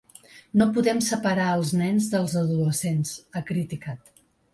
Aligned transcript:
No 0.59 0.65
podem 0.77 1.01
separar 1.07 1.49
els 1.57 1.73
nens 1.81 2.07
dels 2.13 2.33
adolescents, 2.41 3.13
ha 3.41 3.45
criticat. 3.51 4.11